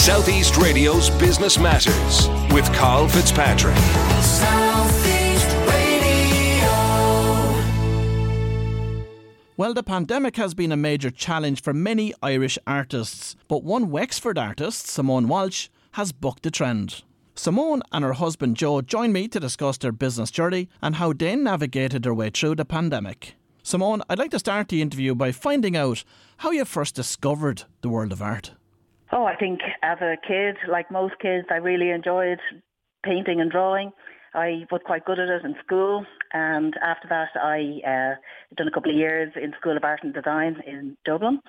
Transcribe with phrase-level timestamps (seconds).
[0.00, 3.76] Southeast Radio's Business Matters with Carl Fitzpatrick.
[9.58, 14.38] Well, the pandemic has been a major challenge for many Irish artists, but one Wexford
[14.38, 17.02] artist, Simone Walsh, has bucked the trend.
[17.34, 21.36] Simone and her husband Joe join me to discuss their business journey and how they
[21.36, 23.34] navigated their way through the pandemic.
[23.62, 26.04] Simone, I'd like to start the interview by finding out
[26.38, 28.52] how you first discovered the world of art.
[29.12, 32.38] Oh, I think as a kid, like most kids, I really enjoyed
[33.04, 33.90] painting and drawing.
[34.34, 38.14] I was quite good at it in school, and after that, I uh,
[38.56, 41.40] done a couple of years in School of Art and Design in Dublin,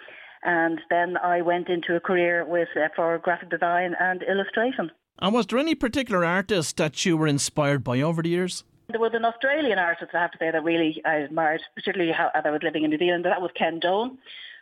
[0.42, 4.90] and then I went into a career with uh, for graphic design and illustration.
[5.20, 8.64] And was there any particular artist that you were inspired by over the years?
[8.90, 12.32] There was an Australian artist, I have to say, that really I admired, particularly how,
[12.34, 13.26] as I was living in New Zealand.
[13.26, 14.18] That was Ken Done.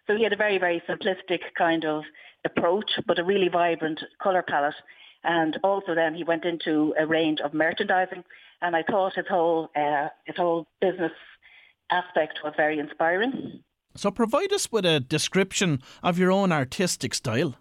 [0.08, 2.04] So he had a very, very simplistic kind of
[2.46, 4.76] approach, but a really vibrant colour palette
[5.24, 8.24] and also then he went into a range of merchandising.
[8.62, 11.12] And I thought his whole uh, his whole business
[11.90, 13.64] aspect was very inspiring.
[13.96, 17.56] So provide us with a description of your own artistic style.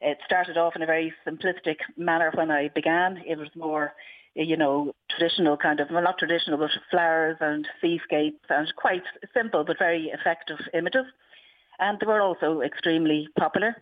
[0.00, 3.22] It started off in a very simplistic manner when I began.
[3.26, 3.92] It was more,
[4.34, 9.02] you know, traditional kind of, well not traditional, but flowers and seascapes and quite
[9.34, 11.04] simple but very effective images.
[11.78, 13.76] And they were also extremely popular.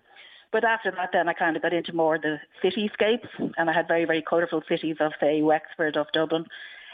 [0.50, 3.86] But after that, then I kind of got into more the cityscapes, and I had
[3.86, 6.46] very, very colourful cities of, say, Wexford, of Dublin.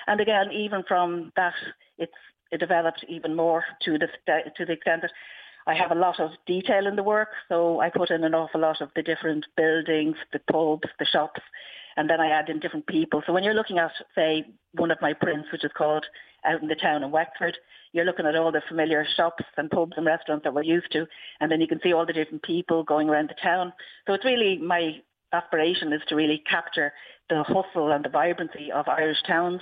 [0.07, 1.55] And again, even from that,
[1.99, 2.13] it's
[2.51, 5.13] it developed even more to the uh, to the extent that
[5.67, 7.31] I have a lot of detail in the work.
[7.49, 11.41] So I put in an awful lot of the different buildings, the pubs, the shops,
[11.97, 13.23] and then I add in different people.
[13.27, 16.05] So when you're looking at, say, one of my prints, which is called
[16.45, 17.57] Out in the Town in Wexford,
[17.93, 21.07] you're looking at all the familiar shops and pubs and restaurants that we're used to,
[21.41, 23.73] and then you can see all the different people going around the town.
[24.07, 24.97] So it's really my
[25.33, 26.93] aspiration is to really capture
[27.29, 29.61] the hustle and the vibrancy of Irish towns.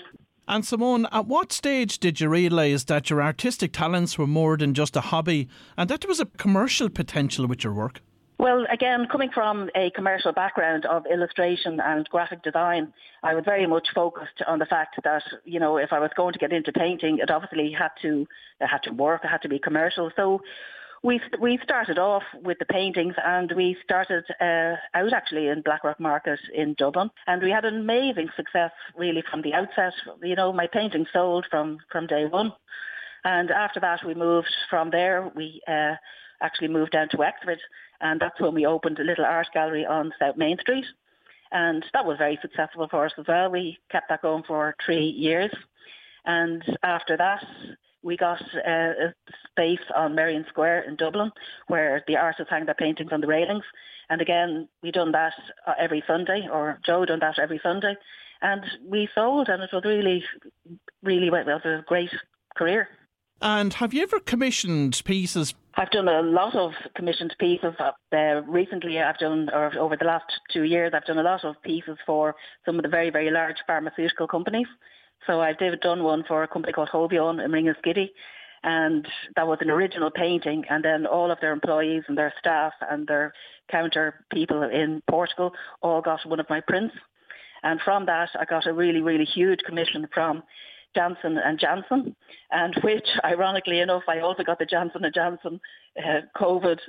[0.49, 4.75] And Simone, at what stage did you realise that your artistic talents were more than
[4.75, 8.01] just a hobby and that there was a commercial potential with your work?
[8.43, 12.93] Well, again, coming from a commercial background of illustration and graphic design,
[13.23, 16.33] I was very much focused on the fact that, you know, if I was going
[16.33, 18.27] to get into painting, it obviously had to,
[18.61, 20.11] it had to work, it had to be commercial.
[20.17, 20.41] So
[21.05, 26.01] we we started off with the paintings and we started uh, out actually in Blackrock
[26.01, 29.93] Market in Dublin and we had an amazing success really from the outset.
[30.21, 32.53] You know, my paintings sold from, from day one.
[33.25, 35.95] And after that we moved from there, we uh,
[36.43, 37.61] actually moved down to Wexford
[38.03, 40.85] and that's when we opened a little art gallery on South Main Street.
[41.53, 43.51] And that was very successful for us as well.
[43.51, 45.53] We kept that going for three years.
[46.25, 47.45] And after that,
[48.03, 49.15] we got uh, a
[49.51, 51.31] space on Merrion Square in Dublin
[51.69, 53.65] where the artists hang their paintings on the railings.
[54.11, 55.35] And again, we done that
[55.67, 57.95] uh, every Sunday, or Joe done that every Sunday.
[58.41, 60.25] And we sold, and it was really,
[61.05, 62.11] really, well, it was a great
[62.57, 62.89] career.
[63.43, 65.53] And have you ever commissioned pieces?
[65.75, 67.75] I've done a lot of commissioned pieces.
[67.81, 71.61] Uh, recently, I've done, or over the last two years, I've done a lot of
[71.63, 74.69] pieces for some of the very, very large pharmaceutical companies.
[75.27, 78.11] So I've done one for a company called Hovione in Ringaskiddy,
[78.63, 80.65] and that was an original painting.
[80.71, 83.33] And then all of their employees and their staff and their
[83.69, 86.95] counter people in Portugal all got one of my prints.
[87.65, 90.45] And from that, I got a really, really huge commission from
[90.95, 92.15] Johnson and Johnson,
[92.51, 95.61] and which, ironically enough, I also got the Johnson and Johnson
[95.99, 96.79] uh, COVID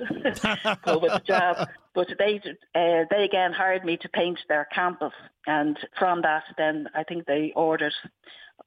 [0.86, 1.68] COVID jab.
[1.94, 2.40] But they
[2.74, 5.12] uh, they again hired me to paint their campus,
[5.46, 7.94] and from that, then I think they ordered,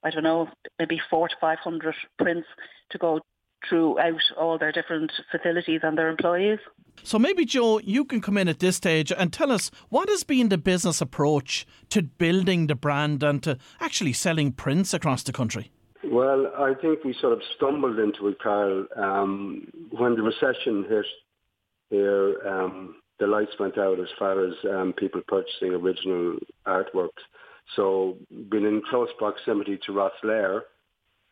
[0.02, 2.48] I don't know, maybe four to five hundred prints
[2.90, 3.20] to go
[3.68, 6.58] throughout all their different facilities and their employees.
[7.02, 10.24] So maybe Joe, you can come in at this stage and tell us what has
[10.24, 15.32] been the business approach to building the brand and to actually selling prints across the
[15.32, 15.70] country.
[16.04, 18.86] Well, I think we sort of stumbled into it, Carl.
[18.96, 21.06] Um, when the recession hit
[21.90, 27.22] here, um, the lights went out as far as um, people purchasing original artworks.
[27.76, 28.16] So
[28.50, 30.62] being in close proximity to Rosslare,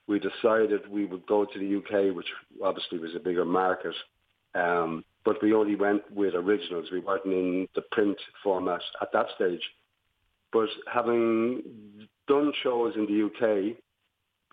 [0.08, 2.26] we decided we would go to the UK, which
[2.62, 3.94] obviously was a bigger market.
[4.54, 6.88] Um, but we only went with originals.
[6.92, 9.62] We weren't in the print format at that stage.
[10.52, 11.62] But having
[12.28, 13.76] done shows in the UK,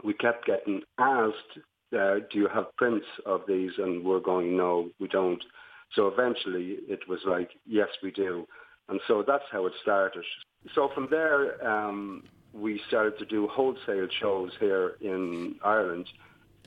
[0.04, 1.60] we kept getting asked,
[1.98, 3.72] uh, do you have prints of these?
[3.78, 5.42] And we're going, no, we don't.
[5.96, 8.48] So eventually it was like, yes, we do.
[8.90, 10.26] And so that's how it started.
[10.74, 12.24] So from there, um,
[12.54, 16.08] we started to do wholesale shows here in Ireland,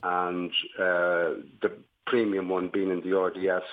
[0.03, 3.63] and uh, the premium one being in the RDS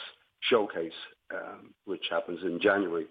[0.40, 0.92] showcase,
[1.32, 3.06] um, which happens in January.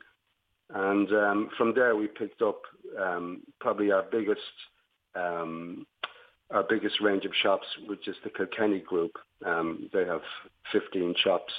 [0.73, 2.61] And um, from there, we picked up
[2.99, 4.41] um, probably our biggest
[5.15, 5.85] um,
[6.51, 9.11] our biggest range of shops, which is the Kilkenny Group.
[9.45, 10.21] Um, they have
[10.71, 11.51] 15 shops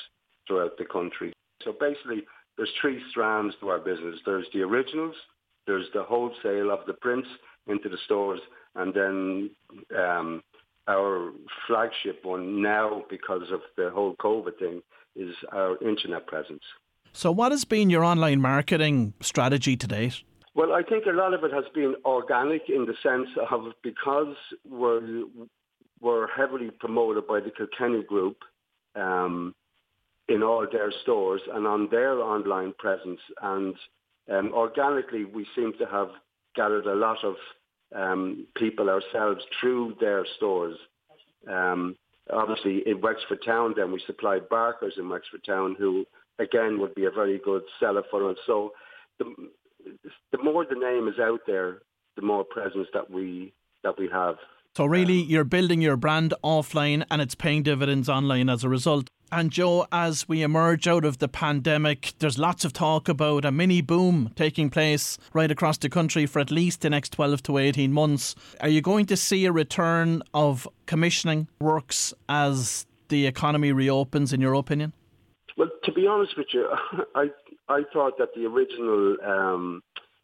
[0.47, 1.32] throughout the country.
[1.64, 2.25] So basically,
[2.56, 4.17] there's three strands to our business.
[4.25, 5.17] There's the originals,
[5.66, 7.28] there's the wholesale of the prints
[7.66, 8.40] into the stores,
[8.75, 9.50] and then
[9.99, 10.43] um,
[10.88, 11.32] our
[11.66, 14.82] flagship one now, because of the whole COVID thing,
[15.16, 16.62] is our internet presence.
[17.12, 20.22] So, what has been your online marketing strategy to date?
[20.55, 24.37] Well, I think a lot of it has been organic in the sense of because
[24.69, 25.25] we're
[26.00, 28.38] we're heavily promoted by the Kilkenny Group
[28.94, 29.55] um,
[30.28, 33.75] in all their stores and on their online presence, and
[34.31, 36.09] um, organically we seem to have
[36.55, 37.35] gathered a lot of
[37.94, 40.76] um, people ourselves through their stores.
[41.49, 41.97] Um,
[42.32, 46.05] obviously, in Wexford Town, then we supply Barkers in Wexford Town, who
[46.38, 48.37] again would be a very good seller for us.
[48.47, 48.73] So
[49.19, 49.35] the,
[50.32, 51.82] the more the name is out there,
[52.17, 54.37] the more presence that we that we have.
[54.76, 59.09] So really, you're building your brand offline, and it's paying dividends online as a result.
[59.32, 63.50] And Joe, as we emerge out of the pandemic, there's lots of talk about a
[63.50, 67.59] mini boom taking place right across the country for at least the next 12 to
[67.59, 68.35] 18 months.
[68.61, 74.41] Are you going to see a return of commissioning works as the economy reopens, in
[74.41, 74.93] your opinion?
[75.56, 76.69] Well, to be honest with you,
[77.15, 77.31] I
[77.69, 79.82] I thought that the original, um,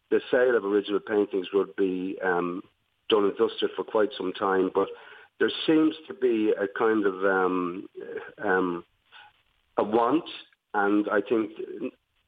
[0.09, 2.61] the sale of original paintings would be um,
[3.09, 4.87] done and dusted for quite some time, but
[5.39, 7.87] there seems to be a kind of um,
[8.43, 8.83] um,
[9.81, 10.23] a want,
[10.73, 11.51] and I think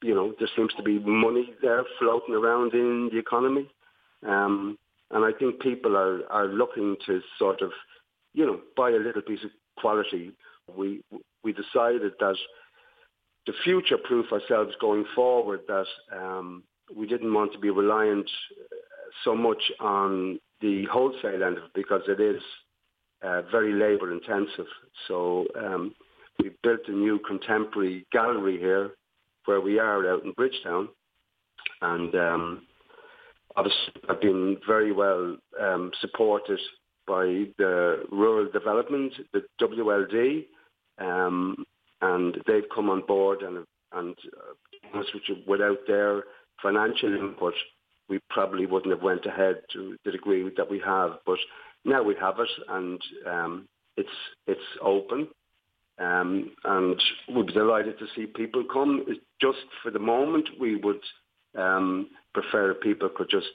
[0.01, 3.69] you know there seems to be money there floating around in the economy,
[4.27, 4.77] um,
[5.11, 7.71] and I think people are are looking to sort of
[8.33, 10.31] you know buy a little piece of quality.
[10.75, 11.01] We
[11.43, 12.37] we decided that
[13.45, 15.85] to future-proof ourselves going forward that
[16.15, 16.63] um,
[16.95, 18.29] we didn't want to be reliant
[19.23, 22.41] so much on the wholesale end of it because it is
[23.21, 24.65] uh, very labour intensive.
[25.07, 25.93] So um,
[26.39, 28.91] we built a new contemporary gallery here
[29.45, 30.89] where we are out in Bridgetown.
[31.81, 32.67] And um,
[33.55, 36.59] obviously I've been very well um, supported
[37.07, 40.45] by the rural development, the WLD,
[40.99, 41.65] um,
[42.01, 43.65] and they've come on board and
[43.95, 44.15] and
[44.95, 45.01] uh,
[45.47, 46.23] without their
[46.61, 47.53] financial input,
[48.09, 51.19] we probably wouldn't have went ahead to the degree that we have.
[51.25, 51.37] But
[51.85, 54.09] now we have it, and um, it's
[54.47, 55.27] it's open,
[56.03, 57.01] um, and
[57.33, 59.05] we'd be delighted to see people come.
[59.41, 61.01] Just for the moment, we would
[61.55, 63.47] um, prefer people could just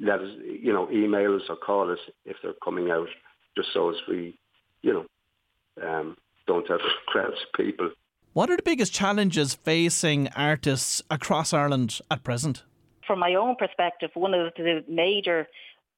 [0.00, 3.08] let us, you know, email us or call us if they're coming out,
[3.56, 4.38] just so as we,
[4.82, 6.16] you know, um,
[6.46, 7.90] don't have crowds of people.
[8.34, 12.62] What are the biggest challenges facing artists across Ireland at present?
[13.06, 15.46] From my own perspective, one of the major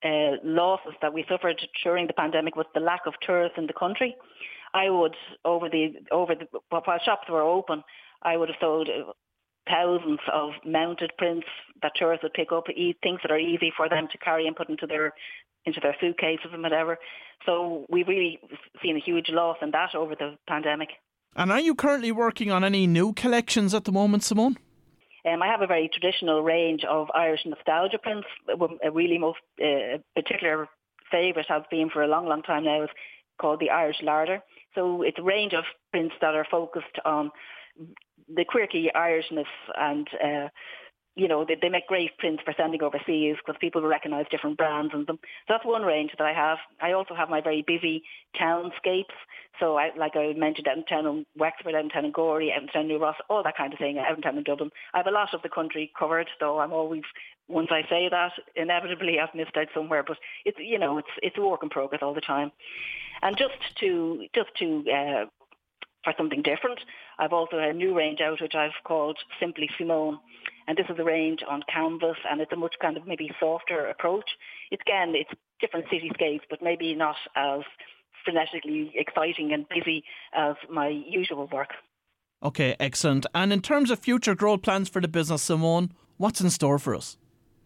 [0.05, 3.72] uh, losses that we suffered during the pandemic was the lack of tourists in the
[3.72, 4.14] country.
[4.75, 7.82] I would over the over the while shops were open,
[8.23, 8.88] I would have sold
[9.69, 11.47] thousands of mounted prints
[11.82, 14.69] that tourists would pick up, things that are easy for them to carry and put
[14.69, 15.12] into their
[15.65, 16.99] into their suitcases and whatever.
[17.44, 18.38] So we've really
[18.82, 20.88] seen a huge loss in that over the pandemic.
[21.37, 24.56] And are you currently working on any new collections at the moment, Simone?
[25.26, 28.27] Um, I have a very traditional range of Irish nostalgia prints.
[28.48, 30.69] A really most uh, particular
[31.10, 32.91] favourite has been for a long, long time now is
[33.41, 34.41] called the Irish Larder.
[34.75, 37.31] So it's a range of prints that are focused on
[38.34, 39.46] the quirky Irishness
[39.77, 40.48] and uh,
[41.19, 44.94] you know, they, they make great prints for sending overseas because people recognise different brands
[44.94, 45.19] in them.
[45.20, 46.58] So that's one range that I have.
[46.81, 48.05] I also have my very busy
[48.41, 49.19] townscapes.
[49.58, 53.43] So I, like I mentioned, out in Wexford, out in Gorey, out New Ross, all
[53.43, 54.70] that kind of thing, out in Dublin.
[54.94, 57.03] I have a lot of the country covered, though I'm always,
[57.48, 60.05] once I say that, inevitably I've missed out somewhere.
[60.06, 62.53] But it's, you know, it's, it's a work in progress all the time.
[63.22, 65.25] And just to, just to, uh,
[66.05, 66.79] for something different,
[67.19, 70.20] I've also had a new range out which I've called Simply Simone.
[70.69, 73.87] And this is a range on canvas and it's a much kind of maybe softer
[73.87, 74.31] approach.
[74.70, 77.63] It's again, it's different cityscapes, but maybe not as
[78.29, 81.70] frenetically exciting and busy as my usual work.
[82.43, 83.25] Okay, excellent.
[83.34, 86.94] And in terms of future growth plans for the business, Simone, what's in store for
[86.94, 87.17] us?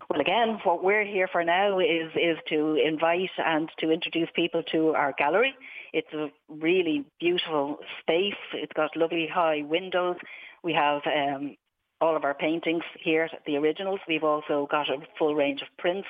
[0.09, 4.63] Well, again, what we're here for now is is to invite and to introduce people
[4.71, 5.55] to our gallery.
[5.93, 8.43] It's a really beautiful space.
[8.55, 10.17] It's got lovely high windows.
[10.63, 11.57] We have um,
[12.03, 14.01] all of our paintings here, the originals.
[14.09, 16.09] We've also got a full range of prints.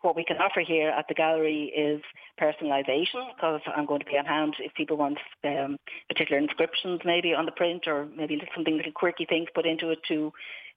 [0.00, 2.00] What we can offer here at the gallery is
[2.40, 5.76] personalisation because I'm going to be on hand if people want um,
[6.08, 9.98] particular inscriptions maybe on the print or maybe something little quirky things put into it
[10.08, 10.32] to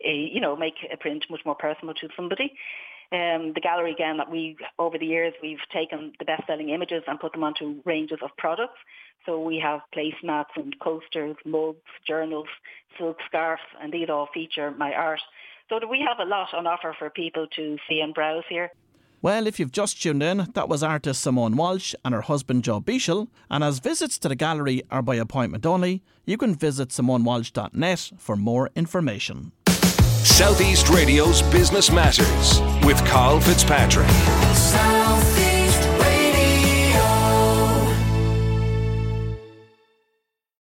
[0.09, 2.53] you know, make a print much more personal to somebody.
[3.13, 7.03] Um, the gallery again that we over the years we've taken the best selling images
[7.07, 8.79] and put them onto ranges of products.
[9.25, 12.47] So we have placemats and coasters, mugs, journals,
[12.97, 15.19] silk scarves, and these all feature my art.
[15.69, 18.71] So we have a lot on offer for people to see and browse here.
[19.21, 22.81] Well, if you've just tuned in, that was artist Simone Walsh and her husband Joe
[22.81, 23.27] Beashel.
[23.51, 28.35] And as visits to the gallery are by appointment only, you can visit simonewalsh.net for
[28.35, 29.51] more information.
[30.41, 34.07] Southeast Radio's Business Matters with Carl Fitzpatrick.